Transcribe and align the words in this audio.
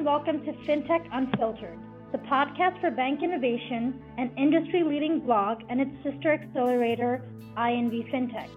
and 0.00 0.06
welcome 0.06 0.42
to 0.46 0.52
FinTech 0.66 1.06
Unfiltered, 1.12 1.78
the 2.10 2.16
podcast 2.20 2.80
for 2.80 2.90
bank 2.90 3.22
innovation, 3.22 4.02
an 4.16 4.32
industry 4.38 4.82
leading 4.82 5.20
blog, 5.20 5.58
and 5.68 5.78
its 5.78 5.90
sister 6.02 6.32
accelerator, 6.32 7.22
INV 7.58 8.10
FinTech. 8.10 8.48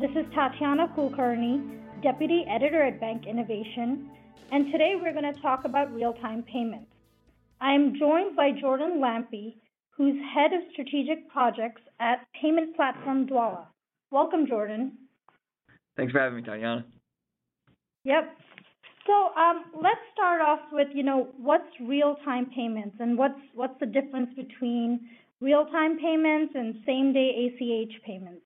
This 0.00 0.10
is 0.10 0.26
Tatiana 0.34 0.88
Kulkarni, 0.96 1.78
Deputy 2.02 2.44
Editor 2.50 2.82
at 2.82 2.98
Bank 2.98 3.24
Innovation, 3.28 4.10
and 4.50 4.72
today 4.72 4.94
we're 5.00 5.12
going 5.12 5.32
to 5.32 5.40
talk 5.40 5.64
about 5.64 5.94
real 5.94 6.12
time 6.14 6.42
payments. 6.42 6.90
I 7.60 7.72
am 7.72 7.94
joined 7.96 8.34
by 8.34 8.50
Jordan 8.60 9.00
Lampe, 9.00 9.54
who's 9.90 10.16
Head 10.34 10.52
of 10.52 10.62
Strategic 10.72 11.28
Projects 11.28 11.82
at 12.00 12.26
payment 12.42 12.74
platform 12.74 13.28
Dwolla. 13.28 13.66
Welcome, 14.10 14.44
Jordan. 14.48 14.98
Thanks 15.96 16.10
for 16.10 16.18
having 16.18 16.38
me, 16.38 16.42
Tatiana. 16.42 16.84
Yep. 18.02 18.34
So 19.10 19.40
um, 19.40 19.64
let's 19.74 19.98
start 20.14 20.40
off 20.40 20.60
with, 20.70 20.86
you 20.94 21.02
know, 21.02 21.30
what's 21.36 21.64
real-time 21.80 22.46
payments 22.54 22.94
and 23.00 23.18
what's 23.18 23.40
what's 23.54 23.74
the 23.80 23.86
difference 23.86 24.30
between 24.36 25.00
real-time 25.40 25.98
payments 25.98 26.52
and 26.54 26.76
same-day 26.86 27.50
ACH 27.58 28.02
payments? 28.06 28.42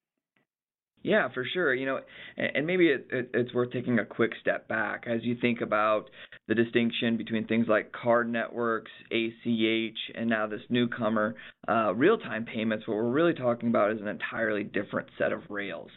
Yeah, 1.03 1.29
for 1.35 1.45
sure. 1.53 1.75
You 1.75 1.85
know, 1.85 2.01
and 2.39 2.67
maybe 2.67 2.89
it, 2.89 3.07
it, 3.11 3.31
it's 3.35 3.53
worth 3.53 3.73
taking 3.73 3.99
a 3.99 4.07
quick 4.07 4.31
step 4.41 4.67
back 4.67 5.05
as 5.07 5.23
you 5.23 5.37
think 5.39 5.61
about 5.61 6.09
the 6.49 6.55
distinction 6.55 7.19
between 7.19 7.47
things 7.47 7.67
like 7.69 7.93
card 7.93 8.33
networks, 8.33 8.91
ACH, 9.11 9.99
and 10.15 10.31
now 10.31 10.47
this 10.47 10.63
newcomer, 10.71 11.35
uh, 11.69 11.93
real-time 11.95 12.47
payments. 12.47 12.89
What 12.89 12.97
we're 12.97 13.11
really 13.11 13.35
talking 13.35 13.69
about 13.69 13.93
is 13.93 14.01
an 14.01 14.09
entirely 14.09 14.65
different 14.65 15.09
set 15.19 15.31
of 15.31 15.43
rails, 15.51 15.91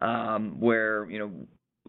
um, 0.00 0.60
where 0.60 1.10
you 1.10 1.18
know 1.18 1.32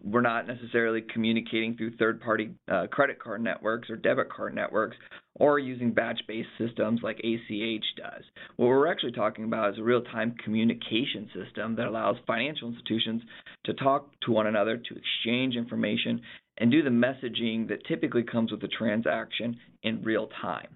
we're 0.04 0.20
not 0.20 0.46
necessarily 0.46 1.02
communicating 1.12 1.76
through 1.76 1.96
third-party 1.96 2.50
uh, 2.70 2.86
credit 2.90 3.18
card 3.18 3.42
networks 3.42 3.88
or 3.88 3.96
debit 3.96 4.30
card 4.30 4.54
networks 4.54 4.96
or 5.36 5.58
using 5.58 5.92
batch-based 5.92 6.48
systems 6.58 7.00
like 7.02 7.18
ACH 7.24 7.84
does. 7.96 8.22
What 8.56 8.66
we're 8.66 8.90
actually 8.90 9.12
talking 9.12 9.44
about 9.44 9.72
is 9.72 9.78
a 9.78 9.82
real-time 9.82 10.34
communication 10.44 11.28
system 11.34 11.74
that 11.76 11.86
allows 11.86 12.16
financial 12.26 12.68
institutions 12.68 13.22
to 13.64 13.74
talk 13.74 14.08
to 14.22 14.32
one 14.32 14.46
another, 14.46 14.76
to 14.76 14.94
exchange 14.94 15.56
information, 15.56 16.20
and 16.58 16.70
do 16.70 16.82
the 16.82 16.90
messaging 16.90 17.68
that 17.68 17.84
typically 17.86 18.22
comes 18.22 18.52
with 18.52 18.62
a 18.62 18.68
transaction 18.68 19.56
in 19.82 20.02
real 20.02 20.28
time. 20.40 20.68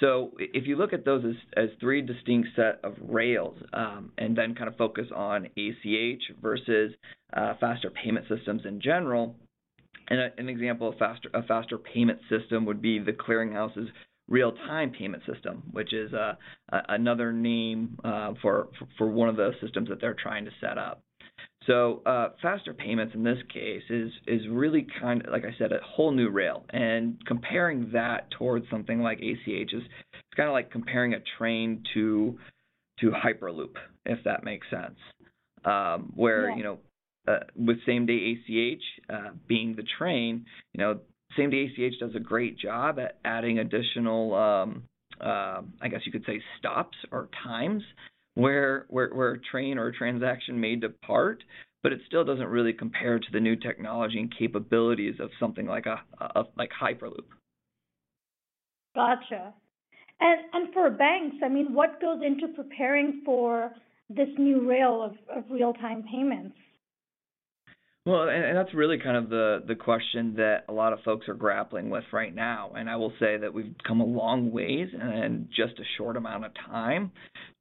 So 0.00 0.32
if 0.38 0.66
you 0.66 0.76
look 0.76 0.92
at 0.92 1.04
those 1.04 1.24
as, 1.24 1.34
as 1.56 1.70
three 1.80 2.02
distinct 2.02 2.50
set 2.54 2.80
of 2.84 2.94
rails, 3.00 3.56
um, 3.72 4.12
and 4.16 4.36
then 4.36 4.54
kind 4.54 4.68
of 4.68 4.76
focus 4.76 5.06
on 5.14 5.46
ACH 5.56 6.22
versus 6.40 6.92
uh, 7.32 7.54
faster 7.60 7.90
payment 7.90 8.26
systems 8.28 8.62
in 8.64 8.80
general, 8.80 9.34
and 10.08 10.20
a, 10.20 10.28
an 10.38 10.48
example 10.48 10.88
of 10.88 10.98
faster 10.98 11.28
a 11.34 11.42
faster 11.42 11.78
payment 11.78 12.20
system 12.28 12.64
would 12.66 12.80
be 12.80 12.98
the 12.98 13.12
clearinghouse's 13.12 13.88
real-time 14.28 14.90
payment 14.90 15.22
system, 15.30 15.62
which 15.72 15.92
is 15.92 16.12
uh, 16.12 16.34
another 16.70 17.32
name 17.32 17.98
uh, 18.04 18.34
for 18.40 18.68
for 18.96 19.08
one 19.08 19.28
of 19.28 19.36
the 19.36 19.52
systems 19.60 19.88
that 19.88 20.00
they're 20.00 20.14
trying 20.14 20.44
to 20.44 20.50
set 20.60 20.78
up. 20.78 21.02
So 21.68 22.00
uh, 22.06 22.30
faster 22.40 22.72
payments 22.72 23.14
in 23.14 23.22
this 23.22 23.38
case 23.52 23.82
is 23.90 24.10
is 24.26 24.40
really 24.50 24.86
kind 25.00 25.24
of 25.24 25.30
like 25.30 25.44
I 25.44 25.54
said 25.58 25.70
a 25.70 25.78
whole 25.84 26.10
new 26.12 26.30
rail, 26.30 26.64
and 26.70 27.18
comparing 27.26 27.90
that 27.92 28.30
towards 28.30 28.64
something 28.70 29.00
like 29.02 29.18
ACH 29.18 29.72
is 29.74 29.82
it's 29.82 30.34
kind 30.36 30.48
of 30.48 30.54
like 30.54 30.72
comparing 30.72 31.12
a 31.12 31.18
train 31.36 31.84
to 31.92 32.38
to 33.00 33.10
Hyperloop, 33.10 33.74
if 34.06 34.18
that 34.24 34.44
makes 34.44 34.66
sense. 34.70 34.98
Um, 35.64 36.12
where 36.16 36.48
yeah. 36.48 36.56
you 36.56 36.62
know 36.62 36.78
uh, 37.28 37.40
with 37.54 37.76
same 37.86 38.06
day 38.06 38.38
ACH 38.48 38.82
uh, 39.12 39.30
being 39.46 39.76
the 39.76 39.84
train, 39.98 40.46
you 40.72 40.80
know 40.80 41.00
same 41.36 41.50
day 41.50 41.66
ACH 41.66 42.00
does 42.00 42.14
a 42.14 42.20
great 42.20 42.58
job 42.58 42.98
at 42.98 43.18
adding 43.26 43.58
additional 43.58 44.34
um, 44.34 44.84
uh, 45.20 45.60
I 45.82 45.88
guess 45.90 46.00
you 46.06 46.12
could 46.12 46.24
say 46.24 46.40
stops 46.58 46.96
or 47.12 47.28
times 47.44 47.82
where 48.38 48.86
where 48.88 49.08
where 49.08 49.32
a 49.32 49.40
train 49.40 49.78
or 49.78 49.88
a 49.88 49.92
transaction 49.92 50.60
may 50.60 50.76
depart, 50.76 51.42
but 51.82 51.92
it 51.92 52.00
still 52.06 52.24
doesn't 52.24 52.46
really 52.46 52.72
compare 52.72 53.18
to 53.18 53.26
the 53.32 53.40
new 53.40 53.56
technology 53.56 54.20
and 54.20 54.32
capabilities 54.38 55.16
of 55.18 55.30
something 55.40 55.66
like 55.66 55.86
a, 55.86 56.00
a 56.20 56.44
like 56.56 56.70
Hyperloop. 56.80 57.26
Gotcha. 58.94 59.52
And 60.20 60.40
and 60.52 60.72
for 60.72 60.88
banks, 60.88 61.36
I 61.44 61.48
mean, 61.48 61.74
what 61.74 62.00
goes 62.00 62.20
into 62.24 62.54
preparing 62.54 63.22
for 63.24 63.72
this 64.08 64.28
new 64.38 64.68
rail 64.68 65.02
of, 65.02 65.12
of 65.36 65.50
real 65.50 65.72
time 65.72 66.04
payments? 66.10 66.54
Well, 68.08 68.22
and, 68.22 68.42
and 68.42 68.56
that's 68.56 68.72
really 68.72 68.96
kind 68.96 69.18
of 69.18 69.28
the 69.28 69.62
the 69.68 69.74
question 69.74 70.32
that 70.36 70.64
a 70.70 70.72
lot 70.72 70.94
of 70.94 71.00
folks 71.04 71.28
are 71.28 71.34
grappling 71.34 71.90
with 71.90 72.04
right 72.10 72.34
now. 72.34 72.72
And 72.74 72.88
I 72.88 72.96
will 72.96 73.12
say 73.20 73.36
that 73.36 73.52
we've 73.52 73.74
come 73.86 74.00
a 74.00 74.04
long 74.06 74.50
ways 74.50 74.88
in 74.94 75.46
just 75.54 75.78
a 75.78 75.82
short 75.98 76.16
amount 76.16 76.46
of 76.46 76.52
time 76.70 77.12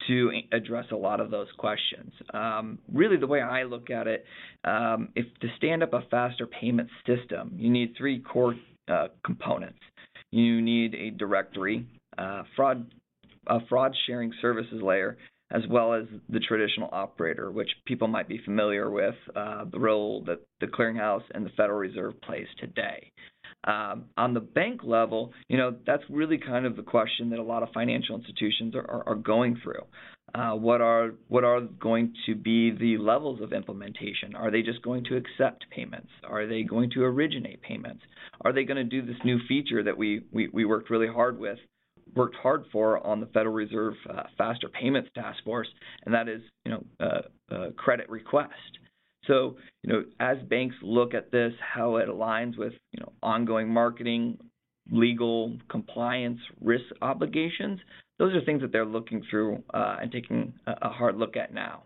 to 0.08 0.31
address 0.53 0.85
a 0.91 0.96
lot 0.96 1.19
of 1.19 1.31
those 1.31 1.50
questions. 1.58 2.13
Um, 2.34 2.80
really, 2.94 3.18
the 3.18 3.28
way 3.28 3.41
I 3.41 3.63
look 3.63 3.90
at 3.90 4.08
it, 4.08 4.24
um, 4.63 5.09
if 5.16 5.25
to 5.41 5.50
stand 5.58 5.84
up 5.84 5.91
a 5.91 6.03
faster 6.09 6.47
payment 6.47 6.88
system, 7.06 7.52
you 7.58 7.69
need 7.69 7.96
three 7.97 8.22
core 8.22 8.56
uh, 8.88 9.08
components. 9.25 9.79
You 10.31 10.62
need 10.62 10.96
a 10.96 11.09
directory, 11.09 11.85
uh, 12.18 12.44
fraud, 12.56 12.90
a 13.47 13.59
fraud 13.68 13.94
sharing 14.06 14.31
services 14.41 14.81
layer, 14.81 15.18
as 15.52 15.62
well 15.69 15.94
as 15.94 16.06
the 16.30 16.40
traditional 16.40 16.90
operator, 16.91 17.52
which 17.52 17.69
people 17.85 18.08
might 18.08 18.28
be 18.28 18.40
familiar 18.44 18.90
with 18.90 19.16
uh, 19.35 19.66
the 19.72 19.80
role 19.80 20.24
that 20.25 20.40
the 20.59 20.68
clearinghouse 20.68 21.24
and 21.31 21.46
the 21.46 21.52
Federal 21.52 21.80
Reserve 21.80 22.19
plays 22.22 22.47
today. 22.59 23.12
Um, 23.63 24.06
on 24.18 24.34
the 24.34 24.40
bank 24.40 24.81
level, 24.84 25.34
you 25.47 25.58
know 25.58 25.75
that's 25.85 26.03
really 26.09 26.38
kind 26.38 26.66
of 26.66 26.75
the 26.75 26.84
question 26.84 27.30
that 27.31 27.40
a 27.40 27.44
lot 27.44 27.63
of 27.63 27.69
financial 27.74 28.16
institutions 28.16 28.75
are, 28.75 28.90
are, 28.90 29.09
are 29.09 29.16
going 29.16 29.59
through. 29.63 29.84
Uh, 30.35 30.52
what 30.52 30.81
are 30.81 31.12
what 31.30 31.44
are 31.44 31.62
going 31.62 32.14
to 32.25 32.35
be 32.35 32.72
the 32.72 32.97
levels 32.97 33.41
of 33.41 33.53
implementation? 33.53 34.35
Are 34.35 34.52
they 34.52 34.62
just 34.62 34.81
going 34.81 35.06
to 35.06 35.16
accept 35.16 35.66
payments? 35.74 36.09
Are 36.25 36.46
they 36.46 36.64
going 36.64 36.91
to 36.91 37.03
originate 37.03 37.62
payments? 37.62 38.03
Are 38.41 38.52
they 38.52 38.66
going 38.66 38.78
to 38.78 38.84
do 38.84 39.06
this 39.06 39.16
new 39.24 39.40
feature 39.47 39.84
that 39.84 39.97
we 39.97 40.24
we, 40.31 40.50
we 40.50 40.66
worked 40.66 40.90
really 40.90 41.08
hard 41.08 41.40
with 41.40 41.58
worked 42.16 42.35
hard 42.35 42.66
for 42.72 43.06
on 43.06 43.19
the 43.19 43.28
Federal 43.28 43.53
Reserve 43.53 43.94
uh, 44.09 44.23
Faster 44.38 44.69
Payments 44.69 45.09
Task 45.16 45.44
Force, 45.44 45.68
and 46.06 46.13
that 46.13 46.28
is, 46.28 46.41
you 46.66 46.72
know, 46.72 46.84
uh, 47.00 47.53
uh, 47.53 47.72
credit 47.72 48.09
request. 48.09 48.53
So, 49.25 49.57
you 49.84 49.94
know, 49.94 50.03
as 50.19 50.38
banks 50.50 50.75
look 50.81 51.13
at 51.13 51.31
this, 51.31 51.53
how 51.59 51.97
it 51.97 52.07
aligns 52.07 52.57
with, 52.57 52.73
you 52.94 53.01
know, 53.01 53.12
ongoing 53.22 53.69
marketing, 53.69 54.38
legal, 54.90 55.57
compliance, 55.69 56.40
risk 56.62 56.85
obligations, 57.01 57.79
those 58.19 58.34
are 58.34 58.41
things 58.41 58.62
that 58.62 58.72
they're 58.72 58.85
looking 58.85 59.23
through 59.29 59.63
uh, 59.73 59.97
and 60.01 60.12
taking 60.12 60.53
a, 60.66 60.90
hard 60.90 61.17
look 61.17 61.35
at 61.35 61.53
now. 61.53 61.84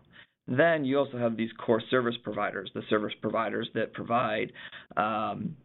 Then 0.48 0.84
you 0.84 0.98
also 0.98 1.18
have 1.18 1.36
these 1.36 1.50
core 1.64 1.82
service 1.90 2.16
providers, 2.22 2.70
the 2.74 2.82
service 2.88 3.12
providers 3.20 3.68
that 3.74 3.92
provide 3.92 4.52
um, 4.96 5.56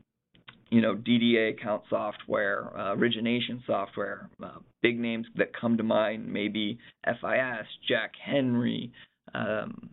you 0.70 0.82
know, 0.82 0.96
DDA 0.96 1.52
account 1.52 1.84
software, 1.90 2.78
uh, 2.78 2.94
origination 2.96 3.64
software. 3.66 4.30
Uh, 4.44 4.60
big 4.82 5.00
names 5.00 5.26
that 5.36 5.52
come 5.60 5.78
to 5.78 5.84
mind 5.84 6.32
maybe 6.32 6.78
FIS, 7.06 7.68
Jack 7.88 8.12
Henry, 8.24 8.92
um, 9.34 9.90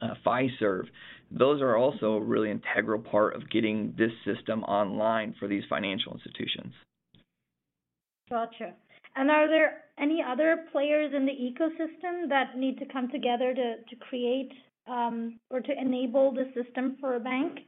uh, 0.00 0.14
Fiserv. 0.24 0.84
Those 1.30 1.60
are 1.60 1.76
also 1.76 2.14
a 2.14 2.20
really 2.20 2.50
integral 2.50 3.00
part 3.00 3.36
of 3.36 3.48
getting 3.50 3.94
this 3.96 4.12
system 4.24 4.64
online 4.64 5.34
for 5.38 5.48
these 5.48 5.62
financial 5.68 6.12
institutions. 6.12 6.72
Gotcha. 8.28 8.74
And 9.16 9.30
are 9.30 9.48
there 9.48 9.82
any 9.98 10.22
other 10.26 10.66
players 10.72 11.12
in 11.14 11.26
the 11.26 11.32
ecosystem 11.32 12.28
that 12.28 12.56
need 12.56 12.78
to 12.78 12.86
come 12.86 13.08
together 13.10 13.54
to, 13.54 13.76
to 13.88 13.96
create 14.08 14.52
um, 14.88 15.38
or 15.50 15.60
to 15.60 15.72
enable 15.80 16.32
the 16.32 16.46
system 16.54 16.96
for 17.00 17.16
a 17.16 17.20
bank? 17.20 17.60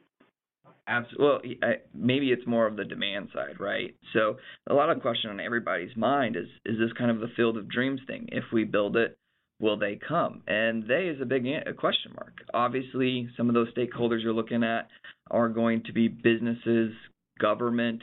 Absolutely. 0.88 1.58
Well, 1.62 1.72
maybe 1.94 2.32
it's 2.32 2.46
more 2.46 2.66
of 2.66 2.76
the 2.76 2.84
demand 2.84 3.28
side, 3.32 3.60
right? 3.60 3.94
So 4.12 4.36
a 4.68 4.74
lot 4.74 4.90
of 4.90 5.00
question 5.00 5.30
on 5.30 5.40
everybody's 5.40 5.96
mind 5.96 6.36
is 6.36 6.46
is 6.64 6.78
this 6.78 6.92
kind 6.98 7.10
of 7.10 7.20
the 7.20 7.32
field 7.36 7.56
of 7.56 7.68
dreams 7.68 8.00
thing? 8.06 8.28
If 8.32 8.44
we 8.52 8.64
build 8.64 8.96
it, 8.96 9.16
will 9.60 9.78
they 9.78 9.98
come? 10.06 10.42
And 10.48 10.84
they 10.88 11.06
is 11.06 11.20
a 11.20 11.24
big 11.24 11.46
a 11.46 11.72
question 11.72 12.12
mark. 12.16 12.42
Obviously, 12.52 13.28
some 13.36 13.48
of 13.48 13.54
those 13.54 13.72
stakeholders 13.72 14.22
you're 14.22 14.32
looking 14.32 14.64
at 14.64 14.88
are 15.30 15.48
going 15.48 15.84
to 15.84 15.92
be 15.92 16.08
businesses, 16.08 16.92
government, 17.38 18.02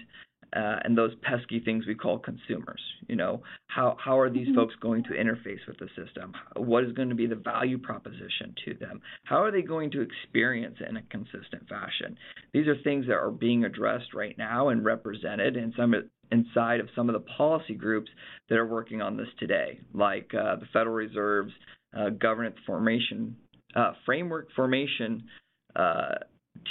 uh, 0.56 0.80
and 0.84 0.98
those 0.98 1.13
pesky 1.22 1.60
things 1.60 1.86
we 1.86 1.96
call 1.96 2.19
consumers. 2.19 2.81
You 3.07 3.16
know, 3.16 3.42
how 3.68 3.98
how 4.04 4.18
are 4.19 4.30
these 4.30 4.48
mm-hmm. 4.48 4.56
folks 4.56 4.75
going 4.81 5.04
to 5.04 5.10
interface 5.10 5.66
with 5.68 5.78
the 5.80 5.88
system? 5.96 6.34
What 6.56 6.84
is 6.84 6.92
going 6.94 7.10
to 7.10 7.16
be 7.16 7.28
the 7.28 7.36
value 7.36 7.78
proposition 7.78 8.54
to 8.66 8.74
them? 8.75 9.01
How 9.25 9.44
are 9.44 9.51
they 9.51 9.62
going 9.62 9.92
to 9.92 10.01
experience 10.01 10.78
it 10.80 10.90
in 10.90 10.98
a 10.98 11.04
consistent 11.04 11.68
fashion? 11.68 12.18
These 12.54 12.68
are 12.68 12.75
things 12.84 13.07
that 13.07 13.13
are 13.13 13.31
being 13.31 13.66
addressed 13.66 14.13
right 14.13 14.38
now 14.38 14.69
and 14.69 14.84
represented 14.84 15.56
in 15.57 15.74
some 15.78 15.94
inside 16.31 16.80
of 16.80 16.90
some 16.96 17.10
of 17.10 17.13
the 17.13 17.28
policy 17.38 17.74
groups 17.74 18.10
that 18.50 18.57
are 18.57 18.68
working 18.68 19.01
on 19.01 19.18
this 19.18 19.28
today, 19.40 19.80
like 19.94 20.31
uh, 20.34 20.56
the 20.57 20.68
Federal 20.72 20.96
Reserve's 20.96 21.54
uh, 21.98 22.10
governance 22.10 22.57
formation 22.66 23.36
uh, 23.75 23.94
framework 24.06 24.48
formation 24.56 25.24
uh, 25.75 26.16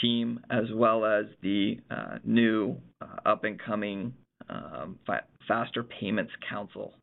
team 0.00 0.40
as 0.50 0.64
well 0.74 1.04
as 1.04 1.26
the 1.42 1.78
uh, 1.90 2.18
new 2.24 2.76
uh, 3.00 3.06
up 3.26 3.44
and 3.44 3.58
coming 3.60 4.12
um, 4.48 4.98
Fa- 5.06 5.24
Faster 5.46 5.82
Payments 5.82 6.32
Council. 6.48 6.94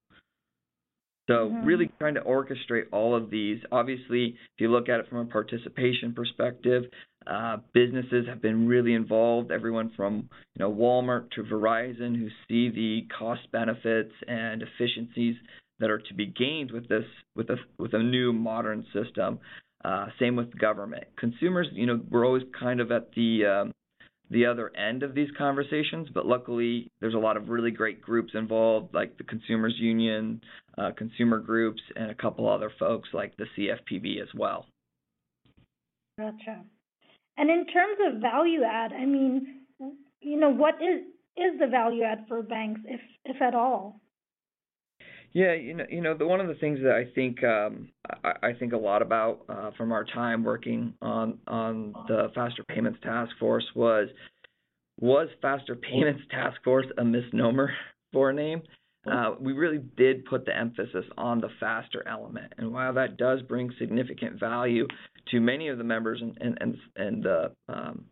So 1.27 1.49
Mhm. 1.49 1.65
really 1.65 1.87
trying 1.99 2.13
to 2.15 2.21
orchestrate 2.21 2.85
all 2.91 3.15
of 3.15 3.31
these. 3.31 3.59
Obviously, 3.71 4.27
if 4.27 4.59
you 4.59 4.69
look 4.69 4.89
at 4.89 4.99
it 4.99 5.07
from 5.07 5.19
a 5.19 5.25
participation 5.25 6.13
perspective, 6.13 6.83
uh, 7.25 7.57
businesses 7.73 8.27
have 8.27 8.41
been 8.41 8.67
really 8.67 8.93
involved. 8.93 9.51
Everyone 9.51 9.89
from 9.91 10.29
you 10.55 10.59
know 10.59 10.71
Walmart 10.71 11.31
to 11.31 11.43
Verizon, 11.43 12.15
who 12.15 12.29
see 12.47 12.69
the 12.69 13.07
cost 13.17 13.51
benefits 13.51 14.13
and 14.27 14.61
efficiencies 14.61 15.35
that 15.79 15.89
are 15.89 15.97
to 15.97 16.13
be 16.13 16.27
gained 16.27 16.71
with 16.71 16.87
this 16.87 17.05
with 17.35 17.49
a 17.49 17.57
with 17.79 17.93
a 17.95 18.03
new 18.03 18.31
modern 18.31 18.85
system. 18.93 19.39
Uh, 19.85 20.07
same 20.19 20.35
with 20.35 20.57
government. 20.57 21.03
Consumers, 21.15 21.67
you 21.71 21.85
know, 21.85 22.01
we're 22.09 22.25
always 22.25 22.41
kind 22.59 22.79
of 22.79 22.91
at 22.91 23.13
the 23.15 23.45
um, 23.45 23.71
the 24.31 24.47
other 24.47 24.75
end 24.75 25.03
of 25.03 25.13
these 25.13 25.27
conversations, 25.37 26.07
but 26.11 26.25
luckily 26.25 26.89
there's 27.01 27.13
a 27.13 27.19
lot 27.19 27.37
of 27.37 27.49
really 27.49 27.69
great 27.69 28.01
groups 28.01 28.31
involved, 28.33 28.95
like 28.95 29.15
the 29.19 29.23
Consumers 29.23 29.75
Union, 29.77 30.41
uh, 30.79 30.89
consumer 30.97 31.37
groups, 31.37 31.81
and 31.95 32.09
a 32.09 32.15
couple 32.15 32.49
other 32.49 32.71
folks 32.79 33.09
like 33.13 33.37
the 33.37 33.45
CFPB 33.55 34.19
as 34.23 34.29
well. 34.35 34.65
Gotcha. 36.17 36.63
And 37.37 37.51
in 37.51 37.67
terms 37.67 37.97
of 38.07 38.21
value 38.21 38.63
add, 38.63 38.91
I 38.91 39.05
mean, 39.05 39.61
you 40.19 40.39
know, 40.39 40.49
what 40.49 40.75
is 40.75 41.03
is 41.37 41.59
the 41.59 41.67
value 41.67 42.01
add 42.01 42.25
for 42.27 42.41
banks, 42.41 42.81
if 42.85 43.01
if 43.25 43.39
at 43.39 43.53
all? 43.53 43.99
Yeah, 45.35 45.53
you 45.53 45.73
know, 45.73 45.83
you 45.89 45.99
know, 45.99 46.15
the 46.17 46.25
one 46.25 46.39
of 46.39 46.47
the 46.47 46.53
things 46.53 46.79
that 46.81 46.93
I 46.93 47.13
think 47.13 47.43
um, 47.43 47.89
I, 48.23 48.51
I 48.51 48.53
think 48.53 48.71
a 48.71 48.77
lot 48.77 49.01
about 49.01 49.41
uh, 49.49 49.71
from 49.77 49.91
our 49.91 50.05
time 50.05 50.45
working 50.45 50.93
on 51.01 51.39
on 51.45 51.93
the 52.07 52.31
Faster 52.33 52.63
Payments 52.69 52.99
Task 53.03 53.31
Force 53.37 53.65
was 53.75 54.07
was 55.01 55.27
Faster 55.41 55.75
Payments 55.75 56.21
Task 56.31 56.55
Force 56.63 56.85
a 56.97 57.03
misnomer 57.03 57.69
for 58.13 58.29
a 58.29 58.33
name? 58.33 58.61
Uh, 59.11 59.35
we 59.37 59.51
really 59.51 59.81
did 59.97 60.23
put 60.23 60.45
the 60.45 60.57
emphasis 60.57 61.03
on 61.17 61.41
the 61.41 61.49
faster 61.59 62.07
element, 62.07 62.53
and 62.57 62.71
while 62.71 62.93
that 62.93 63.17
does 63.17 63.41
bring 63.41 63.69
significant 63.77 64.39
value 64.39 64.87
to 65.31 65.41
many 65.41 65.67
of 65.67 65.77
the 65.77 65.83
members 65.83 66.21
and 66.21 66.37
and 66.39 66.57
and, 66.61 66.77
and 66.95 67.23
the 67.23 67.51
um, 67.67 68.05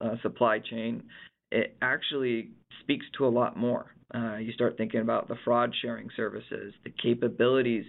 uh, 0.00 0.16
supply 0.22 0.58
chain, 0.58 1.04
it 1.52 1.76
actually 1.80 2.50
speaks 2.80 3.06
to 3.16 3.24
a 3.24 3.30
lot 3.30 3.56
more. 3.56 3.94
Uh, 4.14 4.36
you 4.36 4.52
start 4.52 4.76
thinking 4.76 5.00
about 5.00 5.28
the 5.28 5.36
fraud 5.44 5.74
sharing 5.82 6.08
services, 6.16 6.72
the 6.84 6.92
capabilities 7.02 7.84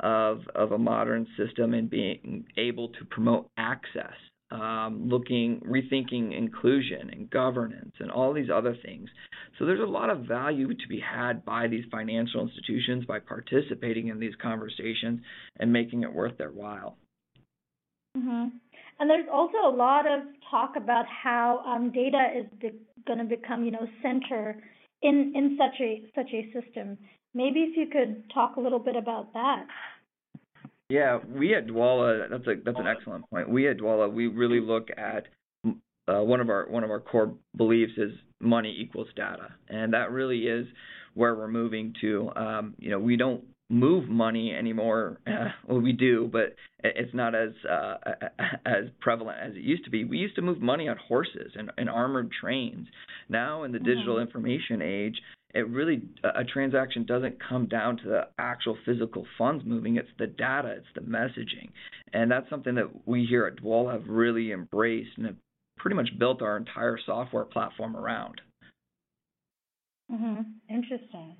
of 0.00 0.40
of 0.54 0.72
a 0.72 0.78
modern 0.78 1.26
system, 1.36 1.74
and 1.74 1.88
being 1.88 2.44
able 2.56 2.88
to 2.88 3.04
promote 3.10 3.48
access, 3.56 4.14
um, 4.50 5.08
looking, 5.08 5.60
rethinking 5.60 6.36
inclusion 6.36 7.10
and 7.10 7.30
governance, 7.30 7.92
and 8.00 8.10
all 8.10 8.32
these 8.32 8.50
other 8.52 8.76
things. 8.84 9.08
So 9.58 9.66
there's 9.66 9.80
a 9.80 9.84
lot 9.84 10.10
of 10.10 10.20
value 10.20 10.68
to 10.68 10.88
be 10.88 11.00
had 11.00 11.44
by 11.44 11.68
these 11.68 11.84
financial 11.90 12.42
institutions 12.42 13.04
by 13.04 13.20
participating 13.20 14.08
in 14.08 14.18
these 14.18 14.34
conversations 14.40 15.20
and 15.60 15.72
making 15.72 16.02
it 16.02 16.12
worth 16.12 16.36
their 16.38 16.50
while. 16.50 16.96
Mm-hmm. 18.16 18.48
And 18.98 19.10
there's 19.10 19.28
also 19.32 19.58
a 19.64 19.74
lot 19.74 20.06
of 20.06 20.20
talk 20.50 20.74
about 20.76 21.04
how 21.06 21.62
um, 21.66 21.92
data 21.92 22.30
is 22.36 22.46
be- 22.60 22.78
going 23.06 23.18
to 23.18 23.24
become, 23.24 23.64
you 23.64 23.70
know, 23.70 23.86
center 24.02 24.62
in 25.02 25.32
in 25.34 25.58
such 25.58 25.80
a 25.80 26.02
such 26.14 26.32
a 26.32 26.52
system. 26.52 26.98
Maybe 27.34 27.60
if 27.60 27.76
you 27.76 27.86
could 27.86 28.24
talk 28.32 28.56
a 28.56 28.60
little 28.60 28.78
bit 28.78 28.96
about 28.96 29.32
that. 29.32 29.66
Yeah, 30.88 31.20
we 31.26 31.54
at 31.54 31.66
Dwolla, 31.66 32.28
that's 32.28 32.46
a 32.46 32.54
that's 32.62 32.78
an 32.78 32.86
excellent 32.86 33.28
point. 33.30 33.48
We 33.48 33.68
at 33.68 33.78
Dwolla, 33.78 34.12
we 34.12 34.26
really 34.26 34.60
look 34.60 34.88
at 34.96 35.24
uh, 35.66 36.20
one 36.22 36.40
of 36.40 36.50
our 36.50 36.68
one 36.68 36.84
of 36.84 36.90
our 36.90 37.00
core 37.00 37.32
beliefs 37.56 37.92
is 37.96 38.12
money 38.40 38.76
equals 38.78 39.08
data, 39.16 39.48
and 39.68 39.94
that 39.94 40.10
really 40.10 40.40
is 40.40 40.66
where 41.14 41.34
we're 41.34 41.48
moving 41.48 41.94
to. 42.00 42.30
Um, 42.36 42.74
you 42.78 42.90
know, 42.90 42.98
we 42.98 43.16
don't 43.16 43.42
move 43.72 44.08
money 44.08 44.54
anymore. 44.54 45.18
Well, 45.68 45.80
we 45.80 45.92
do, 45.92 46.28
but 46.30 46.54
it's 46.84 47.14
not 47.14 47.34
as 47.34 47.50
uh, 47.68 47.94
as 48.66 48.84
prevalent 49.00 49.38
as 49.40 49.52
it 49.54 49.62
used 49.62 49.84
to 49.84 49.90
be. 49.90 50.04
We 50.04 50.18
used 50.18 50.34
to 50.36 50.42
move 50.42 50.60
money 50.60 50.88
on 50.88 50.96
horses 51.08 51.52
and, 51.56 51.70
and 51.78 51.88
armored 51.88 52.30
trains. 52.38 52.86
Now, 53.28 53.62
in 53.62 53.72
the 53.72 53.78
digital 53.78 54.16
Mhm. 54.16 54.22
information 54.22 54.82
age, 54.82 55.20
it 55.54 55.66
really 55.68 56.02
a 56.24 56.44
transaction 56.44 57.04
doesn't 57.04 57.36
come 57.40 57.66
down 57.66 57.96
to 57.98 58.08
the 58.08 58.28
actual 58.38 58.76
physical 58.84 59.26
funds 59.38 59.64
moving. 59.64 59.96
It's 59.96 60.08
the 60.18 60.26
data, 60.26 60.68
it's 60.78 60.92
the 60.94 61.00
messaging, 61.02 61.70
and 62.12 62.30
that's 62.30 62.48
something 62.50 62.74
that 62.74 63.06
we 63.06 63.24
here 63.24 63.46
at 63.46 63.56
Dwolla 63.56 63.92
have 63.92 64.08
really 64.08 64.52
embraced 64.52 65.16
and 65.16 65.26
have 65.26 65.36
pretty 65.78 65.96
much 65.96 66.10
built 66.18 66.42
our 66.42 66.56
entire 66.56 66.98
software 67.06 67.44
platform 67.44 67.96
around. 67.96 68.40
Mm-hmm. 70.10 70.42
Interesting. 70.68 71.36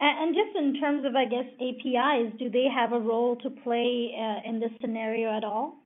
And, 0.00 0.34
just 0.34 0.56
in 0.56 0.80
terms 0.80 1.04
of, 1.06 1.14
I 1.14 1.24
guess, 1.24 1.46
APIs, 1.54 2.38
do 2.38 2.50
they 2.50 2.66
have 2.74 2.92
a 2.92 2.98
role 2.98 3.36
to 3.36 3.50
play 3.50 4.12
uh, 4.18 4.48
in 4.48 4.60
this 4.60 4.70
scenario 4.80 5.34
at 5.34 5.44
all? 5.44 5.84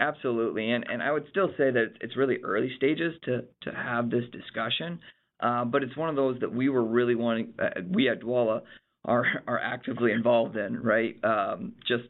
Absolutely, 0.00 0.70
and 0.70 0.84
and 0.88 1.02
I 1.02 1.12
would 1.12 1.26
still 1.30 1.48
say 1.58 1.70
that 1.70 1.92
it's 2.00 2.16
really 2.16 2.38
early 2.42 2.70
stages 2.76 3.12
to 3.24 3.44
to 3.62 3.70
have 3.70 4.08
this 4.10 4.24
discussion, 4.32 4.98
uh, 5.40 5.66
but 5.66 5.82
it's 5.82 5.94
one 5.94 6.08
of 6.08 6.16
those 6.16 6.40
that 6.40 6.52
we 6.52 6.70
were 6.70 6.84
really 6.84 7.14
wanting. 7.14 7.52
Uh, 7.58 7.80
we 7.86 8.08
at 8.08 8.20
Dwolla 8.20 8.62
are 9.04 9.26
are 9.46 9.58
actively 9.58 10.12
involved 10.12 10.56
in, 10.56 10.82
right? 10.82 11.22
Um, 11.22 11.74
just 11.86 12.04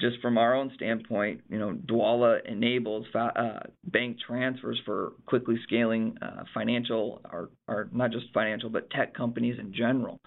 just 0.00 0.20
from 0.20 0.38
our 0.38 0.54
own 0.54 0.72
standpoint, 0.74 1.42
you 1.48 1.58
know, 1.58 1.72
Dwolla 1.86 2.44
enables 2.46 3.06
uh, 3.14 3.60
bank 3.84 4.16
transfers 4.26 4.80
for 4.84 5.12
quickly 5.26 5.56
scaling 5.62 6.16
uh, 6.20 6.44
financial, 6.52 7.20
or, 7.30 7.50
or 7.68 7.88
not 7.92 8.10
just 8.10 8.26
financial, 8.34 8.70
but 8.70 8.90
tech 8.90 9.14
companies 9.14 9.56
in 9.58 9.72
general. 9.72 10.20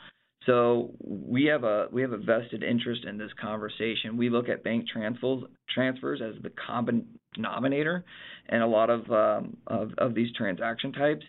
So 0.46 0.92
we 1.04 1.44
have 1.46 1.66
a 1.66 1.88
we 1.92 2.02
have 2.02 2.14
a 2.14 2.18
vested 2.18 2.64
interest 2.64 3.04
in 3.04 3.18
this 3.18 3.32
conversation. 3.40 4.16
We 4.16 4.30
look 4.30 4.48
at 4.48 4.64
bank 4.64 4.88
transfers 4.88 5.44
transfers 5.70 6.22
as 6.22 6.42
the 6.42 6.52
common 6.52 7.06
denominator, 7.36 8.06
and 8.48 8.64
a 8.64 8.68
lot 8.68 8.90
of 8.90 9.12
um, 9.12 9.58
of, 9.68 9.92
of 9.98 10.16
these 10.16 10.32
transaction 10.34 10.94
types. 10.94 11.26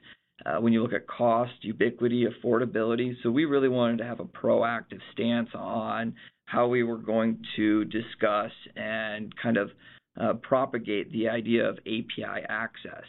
Uh, 0.46 0.60
when 0.60 0.72
you 0.72 0.80
look 0.80 0.92
at 0.92 1.08
cost, 1.08 1.50
ubiquity, 1.62 2.24
affordability, 2.24 3.16
so 3.24 3.30
we 3.30 3.44
really 3.44 3.68
wanted 3.68 3.98
to 3.98 4.04
have 4.04 4.20
a 4.20 4.24
proactive 4.24 5.00
stance 5.12 5.48
on 5.52 6.14
how 6.48 6.66
we 6.66 6.82
were 6.82 6.98
going 6.98 7.38
to 7.56 7.84
discuss 7.84 8.50
and 8.74 9.34
kind 9.40 9.56
of 9.56 9.70
uh, 10.18 10.32
propagate 10.34 11.12
the 11.12 11.28
idea 11.28 11.68
of 11.68 11.78
API 11.80 12.44
access. 12.48 13.04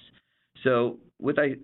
So, 0.63 0.97
with 1.21 1.39
I 1.39 1.55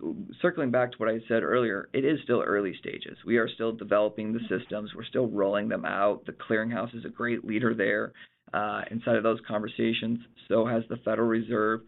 circling 0.42 0.72
back 0.72 0.92
to 0.92 0.98
what 0.98 1.10
I 1.10 1.20
said 1.28 1.44
earlier, 1.44 1.90
it 1.94 2.06
is 2.06 2.20
still 2.24 2.42
early 2.42 2.76
stages. 2.80 3.18
We 3.26 3.38
are 3.38 3.48
still 3.48 3.72
developing 3.74 4.34
the 4.34 4.40
systems. 4.50 4.92
We're 4.96 5.06
still 5.06 5.28
rolling 5.28 5.70
them 5.70 5.86
out. 5.86 6.26
The 6.26 6.34
clearinghouse 6.34 6.96
is 6.96 7.06
a 7.06 7.10
great 7.10 7.46
leader 7.46 7.74
there 7.74 8.14
uh, 8.54 8.82
inside 8.92 9.16
of 9.18 9.24
those 9.24 9.40
conversations. 9.48 10.20
So 10.48 10.66
has 10.66 10.84
the 10.90 10.98
Federal 10.98 11.28
Reserve. 11.28 11.82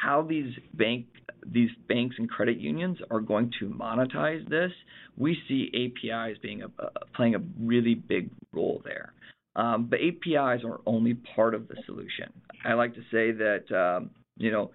How 0.00 0.22
these 0.22 0.52
bank 0.74 1.06
these 1.46 1.70
banks 1.88 2.16
and 2.18 2.28
credit 2.28 2.58
unions 2.58 2.98
are 3.10 3.20
going 3.20 3.50
to 3.60 3.68
monetize 3.68 4.46
this, 4.48 4.70
we 5.16 5.36
see 5.48 5.70
APIs 5.74 6.36
being 6.42 6.62
a, 6.62 6.68
playing 7.14 7.34
a 7.34 7.40
really 7.58 7.94
big 7.94 8.30
role 8.52 8.82
there. 8.84 9.14
Um, 9.56 9.86
but 9.88 10.00
APIs 10.00 10.62
are 10.64 10.80
only 10.86 11.14
part 11.14 11.54
of 11.54 11.66
the 11.68 11.76
solution. 11.86 12.32
I 12.64 12.74
like 12.74 12.94
to 12.94 13.00
say 13.10 13.32
that 13.32 13.64
um, 13.74 14.10
you 14.36 14.50
know 14.50 14.70